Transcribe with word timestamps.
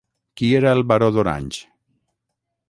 Qui 0.39 0.47
era 0.59 0.71
el 0.77 0.81
"Baró 0.93 1.11
d'Orange"? 1.17 1.61